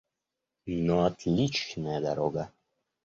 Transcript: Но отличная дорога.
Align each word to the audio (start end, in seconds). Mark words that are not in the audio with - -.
Но 0.65 1.03
отличная 1.05 2.01
дорога. 2.01 2.51